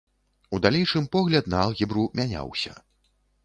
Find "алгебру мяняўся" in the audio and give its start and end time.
1.67-2.79